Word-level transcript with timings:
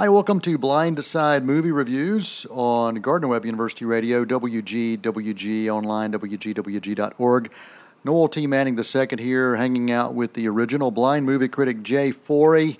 Hi, 0.00 0.08
welcome 0.08 0.40
to 0.40 0.56
Blindside 0.56 1.42
Movie 1.42 1.72
Reviews 1.72 2.46
on 2.48 2.94
Gardner 3.02 3.28
Webb 3.28 3.44
University 3.44 3.84
Radio, 3.84 4.24
WGWG 4.24 5.68
online, 5.68 6.10
WGWG.org. 6.10 7.52
Noel 8.02 8.28
T. 8.28 8.46
Manning 8.46 8.78
II 8.78 9.22
here, 9.22 9.56
hanging 9.56 9.90
out 9.90 10.14
with 10.14 10.32
the 10.32 10.48
original 10.48 10.90
blind 10.90 11.26
movie 11.26 11.48
critic 11.48 11.82
Jay 11.82 12.12
Forey. 12.12 12.78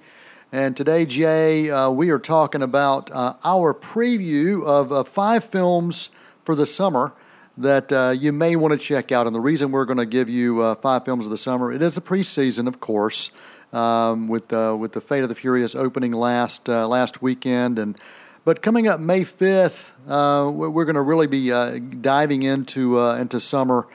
And 0.51 0.75
today, 0.75 1.05
Jay, 1.05 1.71
uh, 1.71 1.91
we 1.91 2.09
are 2.09 2.19
talking 2.19 2.63
about 2.63 3.11
uh, 3.11 3.35
our 3.45 3.75
preview 3.75 4.67
of 4.67 4.91
uh, 4.91 5.05
five 5.05 5.45
films 5.45 6.09
for 6.45 6.55
the 6.55 6.65
summer 6.65 7.13
that 7.59 7.93
uh, 7.93 8.15
you 8.19 8.33
may 8.33 8.57
want 8.57 8.73
to 8.73 8.79
check 8.79 9.13
out. 9.13 9.27
And 9.27 9.37
the 9.37 9.41
reason 9.41 9.73
we're 9.73 9.85
going 9.85 9.99
to 9.99 10.07
give 10.07 10.31
you 10.31 10.63
uh, 10.63 10.75
five 10.77 11.05
films 11.05 11.27
of 11.27 11.31
the 11.31 11.37
summer, 11.37 11.71
it 11.71 11.83
is 11.83 11.97
the 11.97 12.01
preseason, 12.01 12.67
of 12.67 12.81
course 12.81 13.31
um, 13.73 14.29
with 14.29 14.53
uh, 14.53 14.77
with 14.79 14.93
the 14.93 15.01
Fate 15.01 15.23
of 15.23 15.29
the 15.29 15.35
Furious 15.35 15.75
opening 15.75 16.13
last 16.13 16.69
uh, 16.69 16.87
last 16.89 17.23
weekend, 17.23 17.79
and 17.79 17.99
but 18.45 18.63
coming 18.63 18.89
up 18.89 19.01
May 19.01 19.25
fifth, 19.25 19.93
uh, 20.09 20.51
we're 20.53 20.85
going 20.85 20.95
to 20.95 21.03
really 21.03 21.27
be 21.27 21.53
uh, 21.53 21.79
diving 21.79 22.43
into 22.43 22.99
uh, 22.99 23.17
into 23.17 23.41
summer 23.41 23.87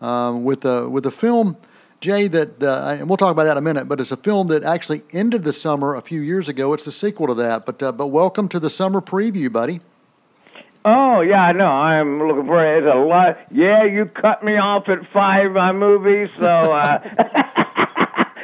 um, 0.00 0.44
with 0.44 0.64
a 0.64 0.88
with 0.88 1.06
a 1.06 1.10
film. 1.10 1.56
Jay, 2.00 2.26
that 2.26 2.60
uh, 2.62 2.96
and 2.98 3.08
we'll 3.08 3.16
talk 3.16 3.30
about 3.30 3.44
that 3.44 3.52
in 3.52 3.58
a 3.58 3.62
minute, 3.62 3.88
but 3.88 4.00
it's 4.00 4.10
a 4.10 4.16
film 4.16 4.48
that 4.48 4.64
actually 4.64 5.02
ended 5.12 5.44
the 5.44 5.52
summer 5.52 5.94
a 5.94 6.00
few 6.00 6.20
years 6.20 6.48
ago. 6.48 6.72
It's 6.72 6.84
the 6.84 6.90
sequel 6.90 7.28
to 7.28 7.34
that, 7.34 7.64
but 7.64 7.78
but 7.78 8.08
welcome 8.08 8.48
to 8.48 8.58
the 8.58 8.70
summer 8.70 9.00
preview, 9.00 9.52
buddy. 9.52 9.80
Oh 10.84 11.20
yeah, 11.20 11.42
I 11.42 11.52
know. 11.52 11.66
I'm 11.66 12.26
looking 12.26 12.46
for 12.46 12.66
it. 12.66 12.82
It's 12.82 12.92
a 12.92 12.98
lot. 12.98 13.38
Yeah, 13.52 13.84
you 13.84 14.06
cut 14.06 14.42
me 14.42 14.54
off 14.54 14.88
at 14.88 14.98
five 15.12 15.52
my 15.52 15.70
movies, 15.70 16.28
so 16.36 16.44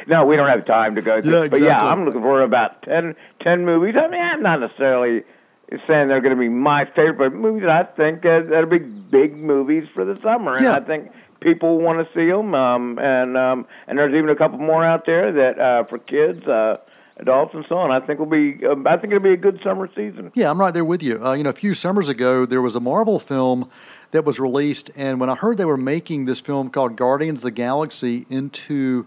no, 0.09 0.25
we 0.25 0.35
don't 0.35 0.49
have 0.49 0.65
time 0.65 0.95
to 0.95 1.01
go 1.01 1.21
through. 1.21 1.31
Yeah, 1.31 1.43
exactly. 1.43 1.59
But 1.61 1.65
yeah, 1.65 1.85
I'm 1.85 2.05
looking 2.05 2.21
for 2.21 2.41
about 2.41 2.81
10, 2.81 3.15
10 3.41 3.65
movies. 3.65 3.95
I 3.97 4.09
mean, 4.09 4.21
I'm 4.21 4.41
not 4.41 4.59
necessarily 4.59 5.23
saying 5.69 6.07
they're 6.07 6.21
going 6.21 6.35
to 6.35 6.39
be 6.39 6.49
my 6.49 6.85
favorite 6.85 7.17
but 7.31 7.33
movies. 7.33 7.67
I 7.69 7.83
think 7.83 8.25
uh, 8.25 8.41
that'll 8.49 8.69
be 8.69 8.79
big 8.79 9.37
movies 9.37 9.87
for 9.93 10.03
the 10.03 10.19
summer, 10.23 10.55
yeah. 10.59 10.75
and 10.75 10.83
I 10.83 10.87
think 10.87 11.11
people 11.41 11.79
want 11.79 12.05
to 12.05 12.13
see 12.13 12.29
them. 12.29 12.55
Um, 12.55 12.97
and 12.99 13.37
um, 13.37 13.67
and 13.87 13.97
there's 13.97 14.13
even 14.15 14.29
a 14.29 14.35
couple 14.35 14.57
more 14.57 14.83
out 14.83 15.05
there 15.05 15.31
that 15.31 15.59
uh, 15.59 15.83
for 15.85 15.99
kids. 15.99 16.45
Uh, 16.47 16.77
adults 17.19 17.53
and 17.53 17.65
so 17.67 17.75
on. 17.75 17.91
I 17.91 17.99
think 17.99 18.17
will 18.17 18.25
be. 18.25 18.65
Um, 18.65 18.87
I 18.87 18.95
think 18.95 19.11
it'll 19.11 19.21
be 19.21 19.33
a 19.33 19.37
good 19.37 19.59
summer 19.61 19.89
season. 19.93 20.31
Yeah, 20.35 20.49
I'm 20.49 20.57
right 20.57 20.73
there 20.73 20.85
with 20.85 21.03
you. 21.03 21.21
Uh, 21.21 21.33
you 21.33 21.43
know, 21.43 21.49
a 21.49 21.53
few 21.53 21.73
summers 21.73 22.07
ago, 22.07 22.45
there 22.45 22.61
was 22.61 22.75
a 22.75 22.79
Marvel 22.79 23.19
film 23.19 23.69
that 24.11 24.23
was 24.23 24.39
released, 24.39 24.89
and 24.95 25.19
when 25.19 25.29
I 25.29 25.35
heard 25.35 25.57
they 25.57 25.65
were 25.65 25.75
making 25.75 26.25
this 26.25 26.39
film 26.39 26.69
called 26.69 26.95
Guardians 26.95 27.39
of 27.39 27.43
the 27.43 27.51
Galaxy 27.51 28.25
into 28.29 29.05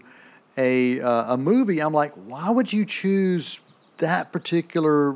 a 0.57 1.01
uh, 1.01 1.33
a 1.33 1.37
movie, 1.37 1.81
I'm 1.81 1.93
like, 1.93 2.13
why 2.13 2.49
would 2.49 2.71
you 2.71 2.85
choose 2.85 3.59
that 3.97 4.31
particular 4.31 5.15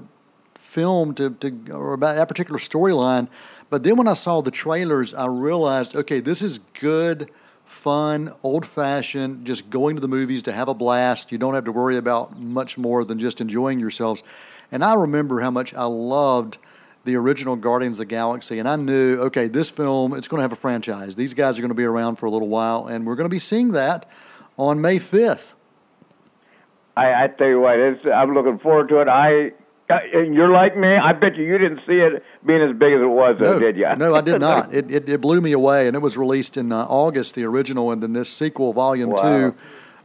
film 0.56 1.14
to, 1.16 1.32
to 1.32 1.72
or 1.72 1.94
about 1.94 2.16
that 2.16 2.28
particular 2.28 2.60
storyline? 2.60 3.28
But 3.70 3.84
then 3.84 3.98
when 3.98 4.08
I 4.08 4.14
saw 4.14 4.42
the 4.42 4.52
trailers, 4.52 5.14
I 5.14 5.28
realized, 5.28 5.96
okay, 5.96 6.20
this 6.20 6.42
is 6.42 6.60
good, 6.80 7.30
fun, 7.66 8.34
old 8.44 8.66
fashioned, 8.66 9.46
just 9.46 9.70
going 9.70 9.96
to 9.96 10.02
the 10.02 10.08
movies 10.08 10.44
to 10.44 10.54
have 10.54 10.70
a 10.70 10.74
blast. 10.74 11.32
You 11.32 11.38
don't 11.38 11.54
have 11.54 11.66
to 11.66 11.72
worry 11.72 11.98
about 11.98 12.40
much 12.40 12.78
more 12.78 13.04
than 13.04 13.20
just 13.20 13.42
enjoying 13.42 13.80
yourselves. 13.80 14.24
And 14.72 14.84
I 14.84 14.94
remember 14.94 15.42
how 15.42 15.52
much 15.52 15.74
I 15.74 15.86
loved 15.86 16.58
the 17.04 17.16
original 17.16 17.56
Guardians 17.56 17.96
of 17.98 18.00
the 18.00 18.06
Galaxy, 18.06 18.60
and 18.60 18.68
I 18.68 18.76
knew, 18.76 19.18
okay, 19.22 19.48
this 19.48 19.70
film, 19.70 20.14
it's 20.14 20.28
going 20.28 20.40
to 20.40 20.42
have 20.42 20.52
a 20.52 20.58
franchise. 20.58 21.16
These 21.16 21.34
guys 21.34 21.58
are 21.58 21.62
going 21.62 21.70
to 21.70 21.76
be 21.76 21.86
around 21.86 22.18
for 22.18 22.26
a 22.26 22.30
little 22.30 22.50
while, 22.50 22.88
and 22.88 23.06
we're 23.08 23.16
going 23.16 23.30
to 23.30 23.34
be 23.34 23.40
seeing 23.40 23.72
that 23.72 24.12
on 24.58 24.82
May 24.82 24.98
5th. 24.98 25.54
I, 26.96 27.26
I 27.26 27.28
tell 27.28 27.48
you 27.48 27.60
what, 27.60 27.78
it's, 27.78 28.06
I'm 28.06 28.34
looking 28.34 28.58
forward 28.60 28.90
to 28.90 29.02
it. 29.02 29.08
I 29.08 29.52
uh, 29.90 30.20
you're 30.20 30.52
like 30.52 30.76
me. 30.76 30.96
I 30.96 31.14
bet 31.14 31.38
you 31.38 31.46
you 31.46 31.58
didn't 31.58 31.80
see 31.88 31.94
it 31.94 32.22
being 32.46 32.62
as 32.62 32.78
big 32.78 32.92
as 32.92 33.02
it 33.02 33.08
was, 33.08 33.38
though, 33.40 33.54
no, 33.54 33.60
did 33.60 33.78
you? 33.78 33.88
no, 33.96 34.14
I 34.14 34.22
did 34.22 34.42
not. 34.42 34.74
It, 34.78 34.92
it, 34.92 35.08
it 35.10 35.22
blew 35.22 35.40
me 35.40 35.54
away, 35.54 35.88
and 35.88 35.96
it 35.96 36.02
was 36.02 36.18
released 36.18 36.58
in 36.58 36.74
uh, 36.74 36.86
August, 36.90 37.36
the 37.36 37.46
original, 37.46 37.92
and 37.92 38.04
then 38.04 38.12
this 38.12 38.30
sequel, 38.30 38.74
Volume 38.74 39.12
wow. 39.12 39.16
Two, 39.16 39.56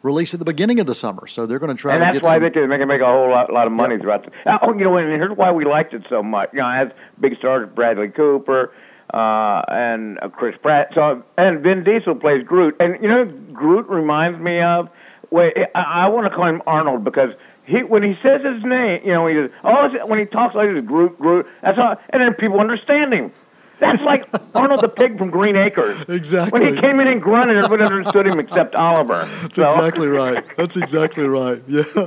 released 0.02 0.34
at 0.34 0.38
the 0.38 0.46
beginning 0.46 0.78
of 0.78 0.86
the 0.86 0.94
summer. 0.94 1.26
So 1.26 1.46
they're 1.46 1.58
going 1.58 1.74
to 1.74 1.80
try 1.80 1.94
and 1.94 2.00
to 2.02 2.12
that's 2.12 2.22
why 2.22 2.34
some, 2.34 2.42
they 2.42 2.50
can 2.50 2.68
make, 2.68 2.86
make 2.86 3.00
a 3.00 3.06
whole 3.06 3.30
lot, 3.30 3.52
lot 3.52 3.66
of 3.66 3.72
money 3.72 3.94
Yep. 3.94 4.02
throughout. 4.02 4.24
The, 4.24 4.58
oh, 4.62 4.72
you 4.72 4.84
know, 4.84 4.96
and 4.96 5.08
here's 5.08 5.36
why 5.36 5.50
we 5.50 5.64
liked 5.64 5.94
it 5.94 6.02
so 6.08 6.22
much. 6.22 6.50
You 6.52 6.60
know, 6.60 6.70
has 6.70 6.88
big 7.20 7.36
stars 7.38 7.68
Bradley 7.74 8.08
Cooper 8.08 8.72
uh, 9.12 9.62
and 9.68 10.18
uh, 10.20 10.28
Chris 10.28 10.56
Pratt. 10.60 10.90
So 10.94 11.22
and 11.36 11.60
Vin 11.60 11.84
Diesel 11.84 12.14
plays 12.14 12.44
Groot, 12.44 12.76
and 12.80 13.00
you 13.02 13.08
know, 13.08 13.24
Groot 13.24 13.88
reminds 13.88 14.40
me 14.40 14.60
of. 14.60 14.90
Wait, 15.30 15.54
I, 15.74 15.80
I 15.80 16.08
want 16.08 16.30
to 16.30 16.36
call 16.36 16.46
him 16.46 16.60
Arnold 16.66 17.04
because 17.04 17.30
he 17.64 17.82
when 17.82 18.02
he 18.02 18.18
says 18.22 18.42
his 18.42 18.62
name, 18.64 19.00
you 19.04 19.12
know, 19.12 19.26
he 19.26 19.34
says, 19.34 19.50
oh, 19.64 20.06
when 20.06 20.18
he 20.18 20.26
talks 20.26 20.54
like 20.54 20.68
this, 20.72 20.84
Groot, 20.84 21.18
Groot. 21.18 21.46
That's 21.62 21.78
how, 21.78 21.98
and 22.10 22.22
then 22.22 22.34
people 22.34 22.60
understand 22.60 23.14
him. 23.14 23.32
That's 23.78 24.02
like 24.02 24.28
Arnold 24.54 24.80
the 24.80 24.88
pig 24.88 25.18
from 25.18 25.30
Green 25.30 25.56
Acres. 25.56 26.04
Exactly. 26.08 26.60
When 26.60 26.74
he 26.74 26.80
came 26.80 27.00
in 27.00 27.08
and 27.08 27.20
grunted, 27.20 27.56
everybody 27.56 27.84
understood 27.84 28.26
him 28.26 28.38
except 28.38 28.74
Oliver. 28.74 29.24
That's 29.42 29.58
exactly 29.58 30.06
right. 30.06 30.44
That's 30.56 30.76
exactly 30.76 31.26
right. 31.26 31.62
Yeah. 31.66 31.82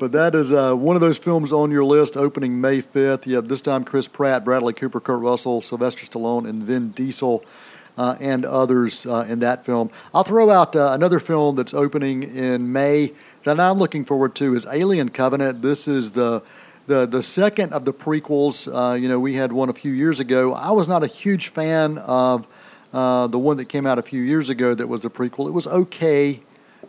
but 0.00 0.12
that 0.12 0.34
is 0.34 0.50
uh, 0.50 0.74
one 0.74 0.96
of 0.96 1.02
those 1.02 1.18
films 1.18 1.52
on 1.52 1.70
your 1.70 1.84
list 1.84 2.16
opening 2.16 2.58
May 2.58 2.80
5th. 2.80 3.26
You 3.26 3.36
have 3.36 3.48
this 3.48 3.60
time 3.60 3.84
Chris 3.84 4.08
Pratt, 4.08 4.46
Bradley 4.46 4.72
Cooper, 4.72 4.98
Kurt 4.98 5.20
Russell, 5.20 5.60
Sylvester 5.60 6.06
Stallone, 6.06 6.48
and 6.48 6.62
Vin 6.62 6.88
Diesel. 6.90 7.44
Uh, 7.98 8.16
and 8.18 8.46
others 8.46 9.04
uh, 9.04 9.26
in 9.28 9.40
that 9.40 9.66
film. 9.66 9.90
I'll 10.14 10.22
throw 10.22 10.48
out 10.48 10.74
uh, 10.74 10.92
another 10.92 11.20
film 11.20 11.56
that's 11.56 11.74
opening 11.74 12.22
in 12.22 12.72
May 12.72 13.12
that 13.42 13.60
I'm 13.60 13.78
looking 13.78 14.06
forward 14.06 14.34
to 14.36 14.54
is 14.54 14.64
Alien 14.64 15.10
Covenant. 15.10 15.60
This 15.60 15.86
is 15.86 16.12
the 16.12 16.42
the 16.86 17.04
the 17.04 17.20
second 17.20 17.74
of 17.74 17.84
the 17.84 17.92
prequels. 17.92 18.68
Uh, 18.72 18.94
you 18.94 19.06
know, 19.06 19.20
we 19.20 19.34
had 19.34 19.52
one 19.52 19.68
a 19.68 19.74
few 19.74 19.92
years 19.92 20.18
ago. 20.18 20.54
I 20.54 20.70
was 20.70 20.88
not 20.88 21.02
a 21.02 21.08
huge 21.08 21.48
fan 21.48 21.98
of 21.98 22.46
uh, 22.94 23.26
the 23.26 23.38
one 23.38 23.58
that 23.58 23.66
came 23.66 23.86
out 23.86 23.98
a 23.98 24.02
few 24.02 24.22
years 24.22 24.48
ago 24.48 24.72
that 24.72 24.86
was 24.86 25.02
the 25.02 25.10
prequel. 25.10 25.48
It 25.48 25.52
was 25.52 25.66
okay. 25.66 26.40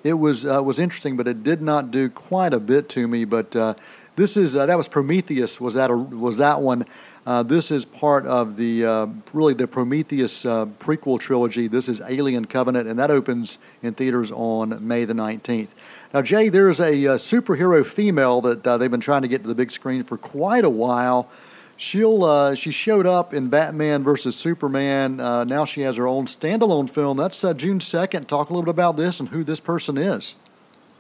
It 0.04 0.14
was 0.14 0.46
uh, 0.46 0.62
was 0.64 0.80
interesting, 0.80 1.16
but 1.16 1.28
it 1.28 1.44
did 1.44 1.62
not 1.62 1.92
do 1.92 2.10
quite 2.10 2.54
a 2.54 2.60
bit 2.60 2.90
to 2.90 3.08
me. 3.08 3.26
But 3.26 3.56
uh, 3.56 3.76
this 4.16 4.36
is 4.36 4.56
uh, 4.56 4.66
that 4.66 4.78
was 4.78 4.88
Prometheus. 4.88 5.62
Was 5.62 5.76
that 5.76 5.92
a, 5.92 5.98
was 5.98 6.38
that 6.38 6.62
one? 6.62 6.86
Uh, 7.24 7.44
this 7.44 7.70
is 7.70 7.86
part 7.86 8.26
of 8.26 8.58
the 8.58 8.84
uh, 8.84 9.08
really 9.32 9.54
the 9.54 9.68
Prometheus 9.68 10.44
prequel 10.44 11.20
trilogy. 11.20 11.68
This 11.68 11.88
is 11.88 12.02
Alien 12.02 12.46
Covenant, 12.46 12.88
and 12.88 12.98
that 12.98 13.12
opens 13.12 13.60
in 13.84 13.94
theaters 13.94 14.32
on 14.32 14.88
May 14.88 15.06
the 15.06 15.14
nineteenth. 15.14 15.76
Now, 16.14 16.22
Jay, 16.22 16.50
there 16.50 16.70
is 16.70 16.80
a, 16.82 16.92
superhero 17.18 17.86
female 17.86 18.42
that 18.42 18.64
they've 18.64 18.92
been 18.92 19.00
trying 19.00 19.22
to 19.22 19.28
get 19.30 19.44
to 19.44 19.48
the 19.48 19.56
big 19.56 19.72
screen 19.72 20.04
for 20.04 20.18
quite 20.18 20.66
a 20.66 20.70
while. 20.70 21.30
She'll 21.82 22.24
uh, 22.24 22.54
she 22.54 22.70
showed 22.70 23.08
up 23.08 23.34
in 23.34 23.48
Batman 23.48 24.04
versus 24.04 24.36
Superman. 24.36 25.20
Uh, 25.20 25.44
now 25.46 25.66
she 25.66 25.82
has 25.82 25.98
her 25.98 26.08
own 26.08 26.28
standalone 26.28 26.88
film. 26.88 27.18
That's 27.18 27.44
uh, 27.44 27.56
June 27.56 27.80
second. 27.80 28.28
Talk 28.28 28.52
a 28.52 28.54
little 28.54 28.66
bit 28.66 28.70
about 28.70 28.98
this 28.98 29.20
and 29.20 29.30
who 29.30 29.44
this 29.44 29.60
person 29.60 29.98
is. 29.98 30.36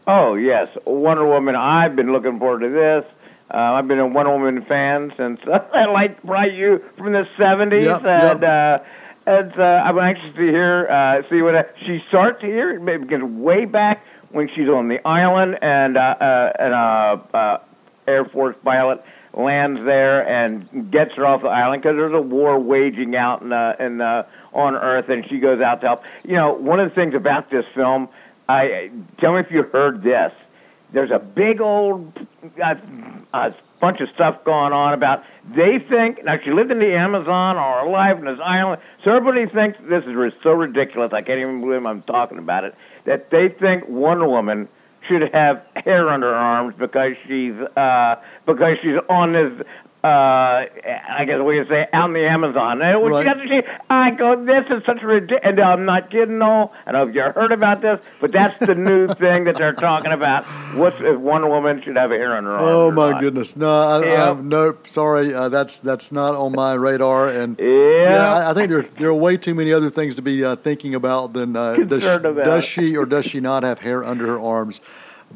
Oh 0.08 0.34
yes, 0.34 0.76
Wonder 0.86 1.28
Woman. 1.28 1.56
I've 1.56 1.96
been 1.96 2.12
looking 2.12 2.40
forward 2.40 2.62
to 2.62 2.70
this. 2.70 3.06
Uh, 3.54 3.58
I've 3.58 3.88
been 3.88 4.00
a 4.00 4.08
Wonder 4.08 4.32
Woman 4.32 4.66
fan 4.66 5.14
since 5.16 5.40
I 5.72 5.86
like 5.86 6.18
right 6.24 6.52
you 6.52 6.84
from 6.98 7.12
the 7.14 7.28
seventies, 7.38 7.84
Yep, 7.84 8.04
and 8.04 8.42
yep. 8.42 8.82
uh, 8.82 8.84
and 9.28 9.60
uh, 9.60 9.84
I'm 9.86 10.00
anxious 10.00 10.34
to 10.36 10.42
hear 10.42 10.88
uh, 10.90 11.22
see 11.30 11.44
what 11.44 11.76
she 11.86 12.04
starts 12.08 12.42
here. 12.42 12.72
It 12.72 13.02
begins 13.02 13.22
way 13.22 13.66
back 13.66 14.04
when 14.32 14.50
she's 14.56 14.68
on 14.68 14.88
the 14.88 15.00
island, 15.08 15.60
and 15.62 15.96
uh, 15.96 16.02
uh, 16.02 16.54
and 16.58 16.74
uh, 16.74 17.38
uh, 17.38 17.58
Air 18.08 18.26
Force 18.26 18.56
pilot 18.64 19.04
lands 19.34 19.80
there 19.86 20.28
and 20.28 20.92
gets 20.92 21.14
her 21.16 21.26
off 21.26 21.42
the 21.42 21.48
island 21.48 21.82
because 21.82 21.96
there's 21.96 22.12
a 22.12 22.22
war 22.22 22.60
waging 22.60 23.16
out 23.16 23.42
in 23.42 23.54
uh, 23.54 23.76
in 23.80 24.02
uh, 24.02 24.24
on 24.54 24.76
Earth, 24.76 25.10
and 25.10 25.28
she 25.28 25.40
goes 25.40 25.62
out 25.62 25.82
to 25.82 25.88
help. 25.88 26.04
You 26.24 26.36
know, 26.36 26.54
one 26.54 26.80
of 26.80 26.90
the 26.90 26.96
things 26.96 27.16
about 27.16 27.50
this 27.50 27.66
film, 27.74 28.10
I 28.48 28.92
tell 29.20 29.34
me 29.34 29.40
if 29.40 29.52
you 29.52 29.64
heard 29.64 30.04
this. 30.04 30.34
There's 30.92 31.12
a 31.12 31.20
big 31.20 31.62
old 31.62 32.18
uh, 32.62 32.76
uh, 33.34 33.52
bunch 33.80 34.02
of 34.02 34.10
stuff 34.10 34.44
going 34.44 34.74
on 34.74 34.94
about 34.94 35.24
they 35.56 35.80
think 35.80 36.24
now 36.26 36.38
she 36.44 36.52
lived 36.52 36.70
in 36.70 36.80
the 36.80 36.94
Amazon 36.94 37.56
or 37.56 37.80
alive 37.80 38.20
in 38.20 38.26
this 38.26 38.40
island, 38.44 38.82
so 39.04 39.16
everybody 39.16 39.46
thinks 39.46 39.80
this 39.84 40.04
is 40.04 40.34
so 40.44 40.52
ridiculous. 40.52 41.14
I 41.14 41.22
can't 41.22 41.40
even 41.40 41.62
believe 41.62 41.86
I'm 41.86 42.04
talking 42.04 42.38
about 42.38 42.66
it. 42.66 42.76
That 43.06 43.30
they 43.30 43.48
think 43.48 43.88
Wonder 43.88 44.28
Woman 44.28 44.68
should 45.12 45.34
have 45.34 45.62
hair 45.76 46.10
under 46.10 46.28
her 46.28 46.36
arms 46.36 46.76
because 46.78 47.14
she's 47.28 47.54
uh, 47.76 48.16
because 48.46 48.78
she's 48.82 48.98
on 49.10 49.34
this. 49.34 49.68
Uh, 50.04 50.66
I 50.66 51.26
guess 51.28 51.40
we 51.46 51.60
could 51.60 51.68
say 51.68 51.88
out 51.94 52.08
in 52.10 52.14
the 52.14 52.26
Amazon. 52.28 52.82
And 52.82 53.04
when 53.04 53.12
Right. 53.12 53.22
she 53.22 53.24
got 53.26 53.34
to 53.36 53.48
she, 53.48 53.62
I 53.88 54.10
go, 54.10 54.44
this 54.44 54.66
is 54.72 54.84
such 54.84 55.04
a 55.04 55.06
ridiculous. 55.06 55.42
And 55.44 55.60
I'm 55.60 55.86
not 55.86 56.10
kidding, 56.10 56.40
no. 56.40 56.72
I 56.88 56.92
don't 56.92 57.04
know 57.04 57.10
if 57.10 57.16
you 57.16 57.22
heard 57.40 57.52
about 57.52 57.82
this, 57.84 58.00
but 58.20 58.32
that's 58.32 58.58
the 58.58 58.74
new 58.74 59.08
thing 59.24 59.44
that 59.44 59.58
they're 59.58 59.74
talking 59.74 60.12
about. 60.12 60.46
What's 60.74 61.00
if 61.02 61.20
Wonder 61.20 61.50
Woman 61.50 61.84
should 61.84 61.98
have 61.98 62.10
hair 62.10 62.36
under 62.36 62.50
her 62.50 62.58
arms? 62.58 62.68
Oh 62.68 62.92
my 62.92 63.12
not? 63.12 63.22
goodness! 63.22 63.56
No, 63.56 63.70
I, 63.72 64.04
Yeah. 64.06 64.32
I, 64.32 64.42
nope. 64.42 64.88
Sorry, 64.88 65.36
uh, 65.36 65.50
that's 65.50 65.78
that's 65.78 66.12
not 66.12 66.34
on 66.34 66.54
my 66.54 66.74
radar. 66.74 67.28
And 67.28 67.60
Yeah. 67.60 68.28
I, 68.28 68.50
I 68.50 68.54
think 68.56 68.72
there 68.72 68.82
there 68.82 69.10
are 69.10 69.14
way 69.14 69.38
too 69.38 69.54
many 69.54 69.72
other 69.72 69.92
things 69.92 70.16
to 70.16 70.24
be 70.24 70.44
uh, 70.44 70.56
thinking 70.56 70.96
about 70.96 71.34
than 71.34 71.56
uh, 71.56 71.76
does, 71.76 72.04
about. 72.08 72.44
does 72.44 72.66
she 72.66 72.98
or 72.98 73.06
does 73.06 73.26
she 73.26 73.40
not 73.40 73.62
have 73.62 73.78
hair 73.78 74.04
under 74.04 74.26
her 74.26 74.40
arms. 74.42 74.82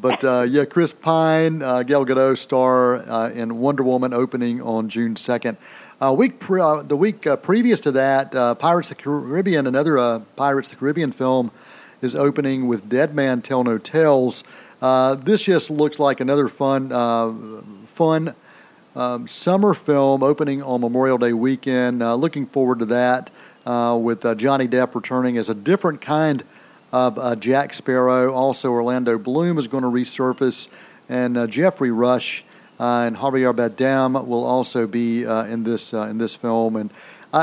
But 0.00 0.22
uh, 0.24 0.46
yeah, 0.48 0.64
Chris 0.66 0.92
Pine, 0.92 1.62
uh, 1.62 1.82
Gal 1.82 2.04
Gadot 2.04 2.36
star 2.36 2.96
uh, 2.96 3.30
in 3.30 3.58
Wonder 3.58 3.82
Woman 3.82 4.12
opening 4.12 4.60
on 4.60 4.88
June 4.88 5.14
2nd. 5.14 5.56
Uh, 5.98 6.14
week 6.16 6.38
pre- 6.38 6.60
uh, 6.60 6.82
the 6.82 6.96
week 6.96 7.26
uh, 7.26 7.36
previous 7.36 7.80
to 7.80 7.92
that, 7.92 8.34
uh, 8.34 8.54
Pirates 8.54 8.90
of 8.90 8.98
the 8.98 9.02
Caribbean, 9.02 9.66
another 9.66 10.20
Pirates 10.36 10.68
of 10.68 10.74
the 10.74 10.78
Caribbean 10.78 11.12
film, 11.12 11.50
is 12.02 12.14
opening 12.14 12.68
with 12.68 12.88
Dead 12.88 13.14
Men 13.14 13.40
Tell 13.40 13.64
No 13.64 13.78
Tales. 13.78 14.44
This 14.80 15.42
just 15.42 15.70
looks 15.70 15.98
like 15.98 16.20
another 16.20 16.48
fun, 16.48 16.90
fun 17.86 18.34
um, 18.94 19.26
summer 19.26 19.72
film 19.72 20.22
opening 20.22 20.62
on 20.62 20.82
Memorial 20.82 21.16
Day 21.16 21.32
weekend. 21.32 22.00
Looking 22.00 22.44
forward 22.44 22.80
to 22.80 22.84
that 22.86 23.30
with 23.64 24.22
Johnny 24.36 24.68
Depp 24.68 24.94
returning 24.94 25.38
as 25.38 25.48
a 25.48 25.54
different 25.54 26.02
kind 26.02 26.44
of 26.92 27.18
uh, 27.18 27.36
Jack 27.36 27.74
Sparrow. 27.74 28.32
Also, 28.32 28.70
Orlando 28.70 29.18
Bloom 29.18 29.58
is 29.58 29.68
going 29.68 29.82
to 29.82 29.88
resurface, 29.88 30.68
and 31.08 31.36
uh, 31.36 31.46
Geoffrey 31.46 31.90
Rush 31.90 32.44
uh, 32.78 33.04
and 33.06 33.16
Javier 33.16 33.54
Bardem 33.54 34.26
will 34.26 34.44
also 34.44 34.86
be 34.86 35.22
in 35.24 35.64
this 35.64 35.92
in 35.92 36.18
this 36.18 36.34
film. 36.34 36.76
And 36.76 36.90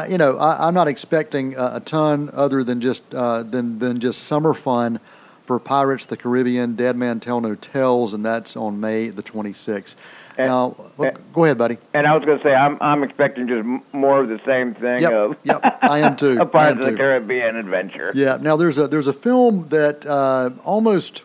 you 0.09 0.17
know, 0.17 0.37
I, 0.37 0.67
I'm 0.67 0.73
not 0.73 0.87
expecting 0.87 1.55
a, 1.55 1.73
a 1.75 1.79
ton 1.79 2.29
other 2.33 2.63
than 2.63 2.81
just 2.81 3.09
than 3.11 3.79
than 3.79 3.99
just 3.99 4.23
summer 4.23 4.53
fun 4.53 4.99
for 5.45 5.59
Pirates 5.59 6.05
of 6.05 6.09
the 6.09 6.17
Caribbean, 6.17 6.75
Dead 6.75 6.95
Men 6.95 7.19
Tell 7.19 7.41
No 7.41 7.55
Tales, 7.55 8.13
and 8.13 8.25
that's 8.25 8.55
on 8.55 8.79
May 8.79 9.09
the 9.09 9.23
26th. 9.23 9.95
And- 10.37 10.47
now, 10.49 10.75
look, 10.97 11.19
go 11.31 11.45
ahead, 11.45 11.57
buddy. 11.57 11.77
And 11.93 12.07
I 12.07 12.15
was 12.15 12.25
going 12.25 12.37
to 12.39 12.43
say, 12.43 12.53
I'm 12.53 12.77
I'm 12.81 13.03
expecting 13.03 13.47
just 13.47 13.67
more 13.93 14.21
of 14.21 14.29
the 14.29 14.39
same 14.45 14.73
thing 14.73 15.01
Yep, 15.01 15.11
of 15.11 15.37
yep, 15.43 15.77
I 15.81 15.99
am 15.99 16.15
too. 16.15 16.37
a 16.41 16.45
Pirates 16.45 16.79
of 16.79 16.85
the 16.85 16.91
too. 16.91 16.97
Caribbean 16.97 17.55
adventure. 17.55 18.11
Yeah. 18.15 18.37
Now 18.41 18.55
there's 18.57 18.77
a 18.77 18.87
there's 18.87 19.07
a 19.07 19.13
film 19.13 19.67
that 19.69 20.05
uh, 20.05 20.51
almost 20.65 21.23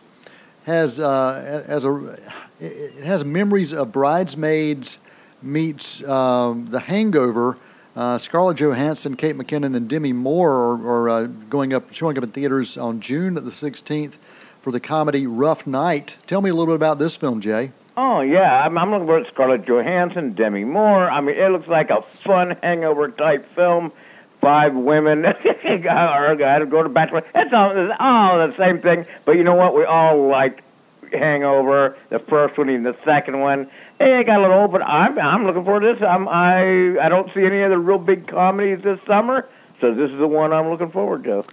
has 0.65 0.99
uh, 0.99 1.63
as 1.67 1.85
a 1.85 2.17
it 2.59 3.03
has 3.03 3.23
memories 3.25 3.73
of 3.73 3.91
Bridesmaids 3.91 4.99
meets 5.41 6.03
um, 6.07 6.67
The 6.69 6.79
Hangover. 6.79 7.57
Uh, 7.95 8.17
Scarlett 8.17 8.57
Johansson, 8.57 9.15
Kate 9.15 9.35
McKinnon, 9.35 9.75
and 9.75 9.89
Demi 9.89 10.13
Moore 10.13 10.51
are, 10.53 10.87
are 10.87 11.09
uh, 11.09 11.23
going 11.49 11.73
up 11.73 11.91
showing 11.93 12.17
up 12.17 12.23
in 12.23 12.29
theaters 12.31 12.77
on 12.77 12.99
June 13.01 13.33
the 13.33 13.41
16th 13.41 14.13
for 14.61 14.71
the 14.71 14.79
comedy 14.79 15.25
Rough 15.25 15.65
Night. 15.65 16.17
Tell 16.27 16.41
me 16.41 16.49
a 16.49 16.53
little 16.53 16.67
bit 16.67 16.75
about 16.75 16.99
this 16.99 17.15
film, 17.17 17.41
Jay. 17.41 17.71
Oh 18.01 18.21
yeah, 18.21 18.65
I'm, 18.65 18.77
I'm 18.77 18.91
looking 18.91 19.07
for 19.07 19.25
Scarlett 19.25 19.65
Johansson, 19.65 20.31
Demi 20.31 20.63
Moore. 20.63 21.11
I 21.11 21.19
mean, 21.19 21.35
it 21.35 21.51
looks 21.51 21.67
like 21.67 21.89
a 21.89 22.01
fun 22.23 22.55
hangover 22.63 23.09
type 23.09 23.53
film. 23.55 23.91
Five 24.39 24.73
women 24.73 25.25
or 25.25 25.33
to 25.35 26.65
go 26.69 26.81
to 26.81 26.87
bachelor. 26.87 27.25
It's 27.35 27.51
all, 27.51 27.77
it's 27.77 27.93
all 27.99 28.47
the 28.47 28.55
same 28.55 28.79
thing. 28.79 29.05
But 29.25 29.33
you 29.33 29.43
know 29.43 29.55
what? 29.55 29.75
We 29.75 29.83
all 29.83 30.29
like 30.29 30.63
Hangover, 31.11 31.97
the 32.07 32.19
first 32.19 32.57
one, 32.57 32.69
even 32.69 32.83
the 32.83 32.95
second 33.03 33.41
one. 33.41 33.69
Hey, 33.99 34.21
it 34.21 34.27
got 34.27 34.39
a 34.39 34.43
little 34.43 34.59
old, 34.59 34.71
but 34.71 34.81
I'm 34.81 35.19
I'm 35.19 35.45
looking 35.45 35.65
forward 35.65 35.81
to 35.81 35.93
this. 35.95 36.01
I'm, 36.01 36.29
I 36.29 36.97
I 37.01 37.09
don't 37.09 37.33
see 37.33 37.43
any 37.43 37.63
other 37.63 37.79
real 37.79 37.97
big 37.97 38.27
comedies 38.27 38.79
this 38.79 39.01
summer, 39.05 39.45
so 39.81 39.93
this 39.93 40.09
is 40.09 40.17
the 40.17 40.27
one 40.27 40.53
I'm 40.53 40.69
looking 40.69 40.89
forward 40.89 41.25
to. 41.25 41.43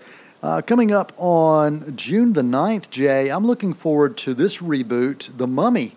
Uh, 0.45 0.63
coming 0.63 0.93
up 0.93 1.13
on 1.17 1.97
June 1.97 2.35
the 2.35 2.43
9th, 2.43 2.91
Jay, 2.91 3.31
I'm 3.31 3.45
looking 3.45 3.73
forward 3.73 4.17
to 4.19 4.33
this 4.33 4.59
reboot. 4.59 5.37
The 5.37 5.49
Mummy 5.49 5.97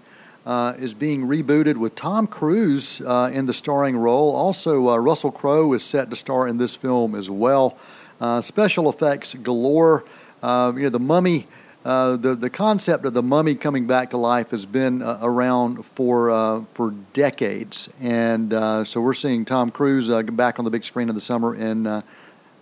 uh, 0.49 0.73
is 0.79 0.95
being 0.95 1.27
rebooted 1.27 1.77
with 1.77 1.93
Tom 1.93 2.25
Cruise 2.25 3.01
uh, 3.01 3.29
in 3.31 3.45
the 3.45 3.53
starring 3.53 3.95
role. 3.95 4.35
Also, 4.35 4.89
uh, 4.89 4.97
Russell 4.97 5.29
Crowe 5.29 5.73
is 5.73 5.83
set 5.83 6.09
to 6.09 6.15
star 6.15 6.47
in 6.47 6.57
this 6.57 6.75
film 6.75 7.13
as 7.13 7.29
well. 7.29 7.77
Uh, 8.19 8.41
special 8.41 8.89
effects 8.89 9.35
galore. 9.35 10.03
Uh, 10.41 10.73
you 10.75 10.81
know, 10.81 10.89
the 10.89 10.99
Mummy. 10.99 11.45
The 11.83 12.35
the 12.39 12.49
concept 12.49 13.05
of 13.05 13.13
the 13.13 13.23
mummy 13.23 13.55
coming 13.55 13.87
back 13.87 14.11
to 14.11 14.17
life 14.17 14.51
has 14.51 14.65
been 14.65 15.01
around 15.01 15.85
for 15.85 16.65
for 16.73 16.91
decades, 17.13 17.89
and 17.99 18.51
so 18.87 19.01
we're 19.01 19.15
seeing 19.15 19.43
Tom 19.45 19.71
Cruise 19.71 20.09
back 20.33 20.59
on 20.59 20.65
the 20.65 20.71
big 20.71 20.83
screen 20.83 21.09
in 21.09 21.15
the 21.15 21.21
summer 21.21 21.55
in 21.55 22.03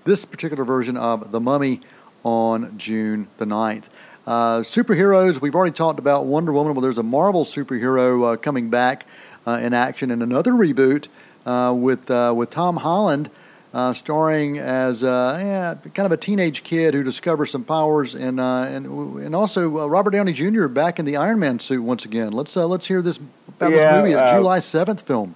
this 0.06 0.24
particular 0.24 0.64
version 0.64 0.96
of 0.96 1.32
The 1.32 1.42
Mummy 1.42 1.82
on 2.24 2.78
June 2.78 3.28
the 3.38 3.46
9th. 3.46 3.86
Uh, 4.28 4.60
superheroes, 4.60 5.40
we've 5.40 5.56
already 5.56 5.74
talked 5.74 6.00
about 6.00 6.26
Wonder 6.26 6.52
Woman. 6.52 6.74
Well, 6.74 6.82
there's 6.82 6.98
a 6.98 7.04
Marvel 7.04 7.46
superhero 7.46 8.34
uh, 8.34 8.36
coming 8.36 8.70
back 8.70 9.06
uh, 9.48 9.52
in 9.62 9.74
action 9.74 10.12
in 10.12 10.22
another 10.22 10.52
reboot 10.52 11.08
uh, 11.46 11.74
with, 11.74 12.12
uh, 12.12 12.34
with 12.36 12.50
Tom 12.50 12.76
Holland 12.76 13.30
uh, 13.74 13.94
starring 13.94 14.58
as 14.58 15.02
yeah, 15.02 15.76
kind 15.94 16.06
of 16.06 16.12
a 16.12 16.18
teenage 16.18 16.64
kid 16.64 16.94
who 16.94 17.04
discovers 17.04 17.52
some 17.52 17.64
powers, 17.64 18.16
and, 18.16 18.40
uh, 18.40 18.64
and, 18.64 18.86
and 19.18 19.34
also 19.34 19.78
uh, 19.78 19.88
Robert 19.88 20.12
Downey 20.12 20.34
Jr. 20.34 20.68
back 20.68 21.00
in 21.00 21.06
the 21.06 21.16
Iron 21.16 21.40
Man 21.40 21.58
suit 21.60 21.82
once 21.82 22.04
again. 22.04 22.34
Let's, 22.34 22.58
uh, 22.58 22.68
let's 22.68 22.86
hear 22.86 23.02
this 23.02 23.18
about 23.48 23.72
this 23.72 23.86
movie, 23.86 24.12
a 24.12 24.24
uh, 24.24 24.38
July 24.38 24.60
7th 24.60 25.04
film. 25.04 25.36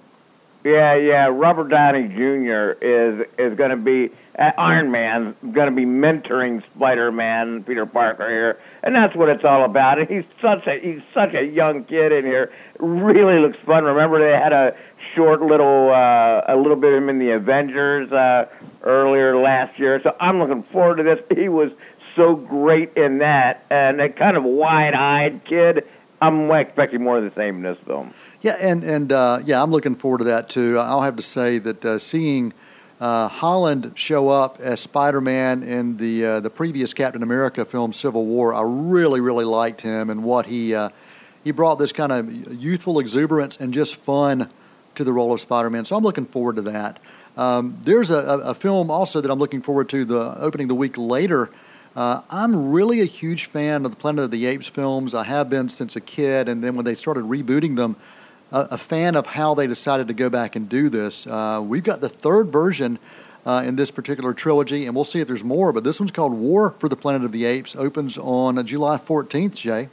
Yeah, 0.64 0.94
yeah. 0.96 1.28
Robert 1.32 1.68
Downey 1.70 2.08
Jr. 2.08 2.78
is 2.80 3.26
is 3.36 3.56
going 3.56 3.70
to 3.70 3.76
be 3.76 4.10
uh, 4.38 4.52
Iron 4.56 4.92
Man, 4.92 5.34
going 5.40 5.68
to 5.68 5.74
be 5.74 5.84
mentoring 5.84 6.62
Spider 6.74 7.10
Man, 7.10 7.64
Peter 7.64 7.84
Parker 7.84 8.28
here, 8.28 8.58
and 8.82 8.94
that's 8.94 9.14
what 9.14 9.28
it's 9.28 9.44
all 9.44 9.64
about. 9.64 9.98
And 9.98 10.08
he's 10.08 10.24
such 10.40 10.66
a 10.66 10.78
he's 10.78 11.02
such 11.14 11.34
a 11.34 11.44
young 11.44 11.84
kid 11.84 12.12
in 12.12 12.24
here. 12.24 12.52
Really 12.78 13.38
looks 13.38 13.58
fun. 13.58 13.84
Remember 13.84 14.18
they 14.18 14.36
had 14.36 14.52
a 14.52 14.76
short 15.14 15.40
little 15.40 15.90
uh, 15.90 16.42
a 16.46 16.56
little 16.56 16.76
bit 16.76 16.92
of 16.92 17.02
him 17.02 17.08
in 17.08 17.18
the 17.18 17.30
Avengers 17.30 18.10
uh, 18.12 18.48
earlier 18.82 19.36
last 19.36 19.78
year. 19.78 20.00
So 20.02 20.16
I'm 20.18 20.38
looking 20.38 20.62
forward 20.64 20.96
to 20.96 21.02
this. 21.02 21.20
He 21.38 21.48
was 21.48 21.70
so 22.16 22.34
great 22.34 22.96
in 22.96 23.18
that, 23.18 23.64
and 23.70 24.00
a 24.00 24.08
kind 24.08 24.36
of 24.36 24.44
wide 24.44 24.94
eyed 24.94 25.44
kid. 25.44 25.86
I'm 26.20 26.50
expecting 26.52 27.02
more 27.02 27.18
of 27.18 27.24
the 27.24 27.32
same 27.32 27.56
in 27.56 27.62
this 27.62 27.78
film. 27.84 28.12
Yeah, 28.42 28.56
and 28.60 28.82
and 28.82 29.12
uh, 29.12 29.40
yeah, 29.44 29.62
I'm 29.62 29.70
looking 29.70 29.94
forward 29.94 30.18
to 30.18 30.24
that 30.24 30.48
too. 30.48 30.78
I'll 30.78 31.02
have 31.02 31.16
to 31.16 31.22
say 31.22 31.58
that 31.58 31.84
uh, 31.84 31.98
seeing 31.98 32.52
uh, 33.02 33.26
Holland 33.26 33.94
show 33.96 34.28
up 34.28 34.60
as 34.60 34.78
Spider-Man 34.78 35.64
in 35.64 35.96
the 35.96 36.24
uh, 36.24 36.40
the 36.40 36.50
previous 36.50 36.94
Captain 36.94 37.24
America 37.24 37.64
film, 37.64 37.92
Civil 37.92 38.24
War, 38.26 38.54
I 38.54 38.62
really 38.64 39.20
really 39.20 39.44
liked 39.44 39.80
him 39.80 40.08
and 40.08 40.22
what 40.22 40.46
he 40.46 40.72
uh, 40.72 40.90
he 41.42 41.50
brought 41.50 41.80
this 41.80 41.90
kind 41.90 42.12
of 42.12 42.62
youthful 42.62 43.00
exuberance 43.00 43.56
and 43.56 43.74
just 43.74 43.96
fun 43.96 44.48
to 44.94 45.02
the 45.02 45.12
role 45.12 45.32
of 45.32 45.40
Spider-Man. 45.40 45.84
So 45.84 45.96
I'm 45.96 46.04
looking 46.04 46.26
forward 46.26 46.54
to 46.56 46.62
that. 46.62 47.00
Um, 47.36 47.76
there's 47.82 48.12
a, 48.12 48.18
a, 48.18 48.54
film 48.54 48.88
also 48.88 49.20
that 49.20 49.30
I'm 49.32 49.38
looking 49.38 49.62
forward 49.62 49.88
to 49.88 50.04
the 50.04 50.38
opening 50.38 50.68
the 50.68 50.76
week 50.76 50.96
later. 50.96 51.50
Uh, 51.96 52.22
I'm 52.30 52.70
really 52.70 53.00
a 53.00 53.06
huge 53.06 53.46
fan 53.46 53.84
of 53.84 53.90
the 53.90 53.96
Planet 53.96 54.26
of 54.26 54.30
the 54.30 54.46
Apes 54.46 54.68
films. 54.68 55.12
I 55.12 55.24
have 55.24 55.50
been 55.50 55.68
since 55.68 55.96
a 55.96 56.00
kid, 56.00 56.48
and 56.48 56.62
then 56.62 56.76
when 56.76 56.84
they 56.84 56.94
started 56.94 57.24
rebooting 57.24 57.74
them, 57.74 57.96
a, 58.52 58.68
a 58.72 58.78
fan 58.78 59.16
of 59.16 59.26
how 59.26 59.54
they 59.54 59.66
decided 59.66 60.08
to 60.08 60.14
go 60.14 60.30
back 60.30 60.54
and 60.54 60.68
do 60.68 60.88
this. 60.88 61.26
Uh, 61.26 61.62
we've 61.64 61.82
got 61.82 62.00
the 62.00 62.08
third 62.08 62.48
version 62.52 62.98
uh, 63.44 63.62
in 63.64 63.76
this 63.76 63.90
particular 63.90 64.34
trilogy, 64.34 64.86
and 64.86 64.94
we'll 64.94 65.04
see 65.04 65.20
if 65.20 65.26
there's 65.26 65.44
more. 65.44 65.72
But 65.72 65.84
this 65.84 65.98
one's 65.98 66.12
called 66.12 66.34
War 66.34 66.70
for 66.78 66.88
the 66.88 66.96
Planet 66.96 67.24
of 67.24 67.32
the 67.32 67.44
Apes. 67.44 67.74
Opens 67.74 68.18
on 68.18 68.64
July 68.66 68.98
14th. 68.98 69.56
Jay. 69.56 69.88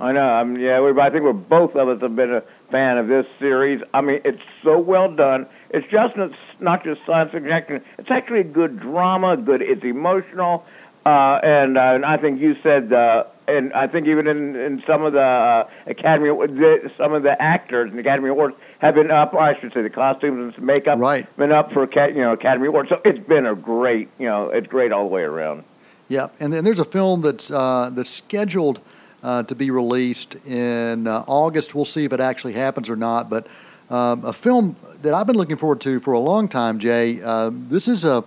I 0.00 0.12
know. 0.12 0.28
I'm, 0.28 0.58
yeah, 0.58 0.80
we, 0.80 1.00
I 1.00 1.08
think 1.10 1.22
we're 1.22 1.32
both 1.32 1.76
of 1.76 1.88
us 1.88 2.00
have 2.00 2.16
been 2.16 2.34
a 2.34 2.40
fan 2.70 2.98
of 2.98 3.06
this 3.06 3.26
series. 3.38 3.80
I 3.94 4.00
mean, 4.00 4.20
it's 4.24 4.42
so 4.62 4.78
well 4.78 5.10
done. 5.10 5.46
It's 5.70 5.86
just 5.88 6.16
not 6.60 6.84
just 6.84 7.04
science 7.06 7.30
fiction. 7.30 7.82
It's 7.98 8.10
actually 8.10 8.40
a 8.40 8.44
good 8.44 8.80
drama. 8.80 9.36
Good. 9.36 9.62
It's 9.62 9.84
emotional, 9.84 10.66
uh, 11.04 11.40
and, 11.42 11.76
uh, 11.76 11.80
and 11.94 12.04
I 12.04 12.16
think 12.16 12.40
you 12.40 12.56
said, 12.62 12.92
uh, 12.92 13.24
and 13.46 13.72
I 13.74 13.86
think 13.86 14.06
even 14.06 14.26
in, 14.26 14.56
in 14.56 14.82
some 14.86 15.02
of 15.02 15.12
the 15.12 15.20
uh, 15.20 15.68
Academy, 15.86 16.30
the, 16.30 16.90
some 16.96 17.12
of 17.12 17.22
the 17.22 17.40
actors 17.40 17.90
in 17.90 17.96
the 17.96 18.00
Academy 18.00 18.30
Awards 18.30 18.56
have 18.78 18.94
been 18.94 19.10
up. 19.10 19.34
I 19.34 19.58
should 19.58 19.72
say, 19.74 19.82
the 19.82 19.90
costumes 19.90 20.54
and 20.56 20.66
makeup 20.66 20.98
Right. 20.98 21.36
been 21.36 21.52
up 21.52 21.72
for 21.72 21.84
you 22.08 22.14
know 22.14 22.32
Academy 22.32 22.68
Awards. 22.68 22.88
So 22.88 23.00
it's 23.04 23.18
been 23.26 23.44
a 23.44 23.54
great, 23.54 24.08
you 24.18 24.26
know, 24.26 24.48
it's 24.48 24.66
great 24.66 24.92
all 24.92 25.04
the 25.04 25.10
way 25.10 25.22
around. 25.22 25.64
Yeah, 26.08 26.28
and 26.40 26.52
then 26.52 26.64
there's 26.64 26.80
a 26.80 26.84
film 26.84 27.20
that's 27.20 27.50
uh, 27.50 27.90
that's 27.92 28.10
scheduled 28.10 28.80
uh, 29.22 29.42
to 29.44 29.54
be 29.54 29.70
released 29.70 30.36
in 30.46 31.06
uh, 31.06 31.24
August. 31.26 31.74
We'll 31.74 31.84
see 31.84 32.04
if 32.04 32.12
it 32.12 32.20
actually 32.20 32.54
happens 32.54 32.88
or 32.88 32.96
not. 32.96 33.28
But 33.28 33.46
um, 33.90 34.24
a 34.24 34.32
film 34.32 34.76
that 35.02 35.12
I've 35.12 35.26
been 35.26 35.36
looking 35.36 35.56
forward 35.56 35.80
to 35.82 36.00
for 36.00 36.12
a 36.12 36.18
long 36.18 36.48
time, 36.48 36.78
Jay. 36.78 37.20
Uh, 37.22 37.50
this 37.52 37.88
is 37.88 38.04
a 38.04 38.24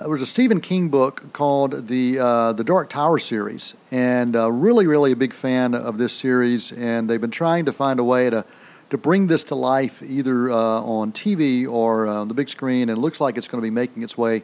there 0.00 0.10
was 0.10 0.22
a 0.22 0.26
Stephen 0.26 0.60
King 0.60 0.88
book 0.88 1.32
called 1.32 1.86
the 1.88 2.18
uh, 2.18 2.52
the 2.52 2.64
Dark 2.64 2.90
Tower 2.90 3.18
series, 3.18 3.74
and 3.92 4.34
uh, 4.34 4.50
really, 4.50 4.86
really 4.86 5.12
a 5.12 5.16
big 5.16 5.32
fan 5.32 5.74
of 5.74 5.98
this 5.98 6.12
series. 6.12 6.72
And 6.72 7.08
they've 7.08 7.20
been 7.20 7.30
trying 7.30 7.64
to 7.66 7.72
find 7.72 8.00
a 8.00 8.04
way 8.04 8.28
to 8.28 8.44
to 8.90 8.98
bring 8.98 9.28
this 9.28 9.44
to 9.44 9.54
life, 9.54 10.02
either 10.02 10.50
uh, 10.50 10.56
on 10.56 11.12
TV 11.12 11.68
or 11.68 12.06
uh, 12.06 12.24
the 12.24 12.34
big 12.34 12.48
screen. 12.48 12.88
And 12.88 12.98
it 12.98 13.00
looks 13.00 13.20
like 13.20 13.36
it's 13.36 13.46
going 13.46 13.60
to 13.60 13.66
be 13.66 13.70
making 13.70 14.02
its 14.02 14.18
way 14.18 14.42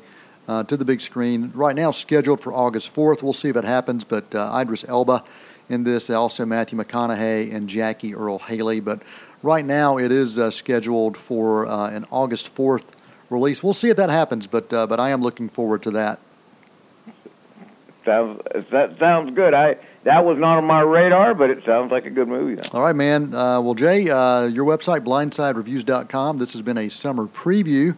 uh, 0.48 0.62
to 0.64 0.76
the 0.76 0.84
big 0.84 1.00
screen. 1.00 1.50
Right 1.54 1.74
now, 1.74 1.90
scheduled 1.90 2.40
for 2.40 2.52
August 2.52 2.94
4th. 2.94 3.22
We'll 3.22 3.32
see 3.32 3.48
if 3.48 3.56
it 3.56 3.64
happens. 3.64 4.04
But 4.04 4.34
uh, 4.34 4.56
Idris 4.60 4.84
Elba 4.88 5.24
in 5.68 5.84
this, 5.84 6.10
also 6.10 6.46
Matthew 6.46 6.78
McConaughey 6.78 7.52
and 7.54 7.68
Jackie 7.68 8.14
Earle 8.14 8.38
Haley. 8.38 8.80
But 8.80 9.02
right 9.42 9.64
now, 9.64 9.98
it 9.98 10.12
is 10.12 10.38
uh, 10.38 10.50
scheduled 10.50 11.16
for 11.16 11.66
uh, 11.66 11.90
an 11.90 12.06
August 12.10 12.54
4th 12.54 12.84
release. 13.30 13.62
We'll 13.62 13.72
see 13.72 13.88
if 13.88 13.96
that 13.96 14.10
happens. 14.10 14.46
But 14.46 14.72
uh, 14.72 14.86
but 14.86 15.00
I 15.00 15.10
am 15.10 15.22
looking 15.22 15.48
forward 15.48 15.82
to 15.84 15.90
that. 15.92 16.20
sounds 18.04 18.42
that 18.70 18.98
sounds 18.98 19.34
good. 19.34 19.54
I 19.54 19.76
that 20.04 20.24
was 20.24 20.38
not 20.38 20.58
on 20.58 20.64
my 20.64 20.80
radar, 20.80 21.34
but 21.34 21.50
it 21.50 21.64
sounds 21.64 21.90
like 21.90 22.06
a 22.06 22.10
good 22.10 22.28
movie. 22.28 22.56
Though. 22.56 22.78
All 22.78 22.84
right, 22.84 22.96
man. 22.96 23.34
Uh, 23.34 23.60
well, 23.60 23.74
Jay, 23.74 24.08
uh, 24.08 24.44
your 24.44 24.64
website, 24.64 25.00
blindsidereviews.com. 25.00 26.38
This 26.38 26.52
has 26.52 26.62
been 26.62 26.78
a 26.78 26.88
summer 26.88 27.26
preview 27.26 27.96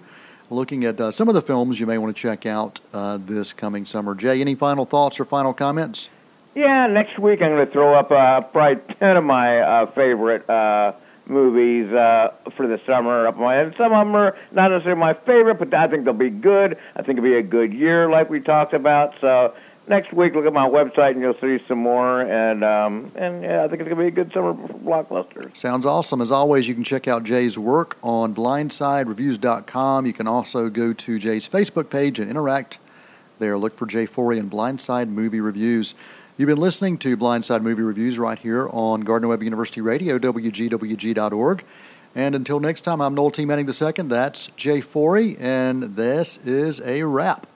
looking 0.51 0.85
at 0.85 1.01
uh, 1.01 1.11
some 1.11 1.29
of 1.29 1.35
the 1.35 1.43
films 1.43 1.81
you 1.81 1.87
may 1.87 1.99
want 1.99 2.15
to 2.15 2.21
check 2.21 2.47
out 2.47 2.81
uh, 2.93 3.19
this 3.19 3.53
coming 3.53 3.87
summer. 3.87 4.15
Jay, 4.15 4.41
any 4.41 4.55
final 4.55 4.85
thoughts 4.85 5.19
or 5.19 5.25
final 5.25 5.53
comments? 5.53 6.09
Yeah, 6.55 6.87
next 6.87 7.19
week 7.19 7.41
I'm 7.41 7.53
going 7.53 7.67
to 7.67 7.73
throw 7.73 7.95
up 7.95 8.11
uh, 8.11 8.43
probably 8.43 8.83
10 8.97 9.17
of 9.17 9.25
my 9.25 9.61
uh, 9.61 9.87
favorite 9.87 10.49
uh, 10.49 10.93
movies 11.27 11.93
uh, 11.93 12.33
for 12.57 12.67
the 12.67 12.81
summer. 12.87 13.27
Up 13.27 13.37
my, 13.37 13.57
and 13.57 13.75
some 13.77 13.93
of 13.93 14.07
them 14.07 14.15
are 14.15 14.37
not 14.51 14.71
necessarily 14.71 15.01
my 15.01 15.15
favorite, 15.15 15.57
but 15.57 15.73
I 15.75 15.89
think 15.89 16.05
they'll 16.05 16.15
be 16.15 16.31
good. 16.31 16.79
I 16.97 17.03
think 17.03 17.19
it'll 17.19 17.31
be 17.31 17.37
a 17.37 17.43
good 17.43 17.73
year, 17.73 18.09
like 18.09 18.31
we 18.31 18.41
talked 18.41 18.75
about. 18.75 19.15
So 19.21 19.55
next 19.89 20.13
week, 20.13 20.35
look 20.35 20.47
at 20.47 20.53
my 20.53 20.69
website 20.69 21.13
and 21.13 21.21
you'll 21.21 21.39
see 21.39 21.63
some 21.67 21.79
more. 21.79 22.23
And 22.23 22.65
um, 22.65 23.13
and 23.15 23.43
yeah, 23.43 23.65
I 23.65 23.69
think 23.69 23.81
it's 23.81 23.91
to 23.91 23.97
be 23.97 24.07
a 24.07 24.11
good 24.11 24.33
summer 24.33 24.55
for 24.55 24.75
blockbusters. 24.75 25.57
Sounds 25.57 25.87
awesome. 25.87 26.21
As 26.21 26.33
always, 26.33 26.69
you 26.69 26.75
can 26.75 26.85
check 26.85 27.09
out 27.09 27.25
Jay's 27.25 27.59
work 27.59 27.99
on 28.03 28.35
blindsidereviews.com. 28.35 30.07
You 30.07 30.13
can 30.13 30.27
also 30.27 30.69
go 30.69 30.93
to 30.93 31.19
Jay's 31.19 31.49
Facebook 31.49 31.91
page 31.91 32.19
and 32.19 32.31
interact 32.31 32.79
there. 33.39 33.59
Look 33.59 33.77
for 33.77 33.87
Jay 33.87 34.07
Forey 34.07 34.39
and 34.39 34.51
Blindside 34.51 35.09
Movie 35.09 35.41
Reviews. 35.41 35.95
You've 36.39 36.47
been 36.47 36.57
listening 36.57 36.97
to 36.99 37.15
Blindside 37.15 37.61
Movie 37.61 37.83
Reviews 37.83 38.19
right 38.19 38.39
here 38.39 38.67
on 38.73 39.03
Gardner 39.03 39.29
Webb 39.29 39.43
University 39.43 39.83
Radio, 39.83 40.19
WGWG.org. 40.19 41.63
And 42.15 42.35
until 42.35 42.59
next 42.59 42.81
time, 42.81 43.03
I'm 43.03 43.15
Noel 43.15 43.31
T. 43.31 43.45
Manning 43.45 43.69
II. 43.69 43.93
That's 44.09 44.47
Jay 44.57 44.81
Forey, 44.81 45.37
and 45.39 45.95
this 45.95 46.39
is 46.39 46.81
a 46.81 47.03
wrap. 47.03 47.47